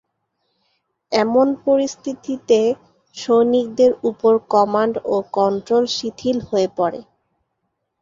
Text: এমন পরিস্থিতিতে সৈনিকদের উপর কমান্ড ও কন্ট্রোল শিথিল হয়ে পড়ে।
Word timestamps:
এমন 1.11 1.47
পরিস্থিতিতে 1.65 2.59
সৈনিকদের 3.17 3.91
উপর 4.09 4.33
কমান্ড 4.53 4.95
ও 5.05 5.25
কন্ট্রোল 5.37 5.83
শিথিল 5.97 6.37
হয়ে 6.49 6.67
পড়ে। 6.77 6.99